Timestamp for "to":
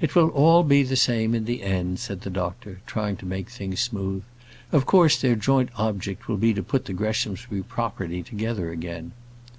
3.18-3.26, 6.54-6.62